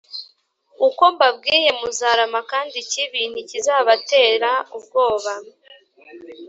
uko 0.87 1.03
mbabwiye 1.13 1.69
muzarama 1.79 2.39
kandi 2.51 2.75
ikibi 2.83 3.21
ntikizabatera 3.31 4.51
ubwoba. 4.77 5.33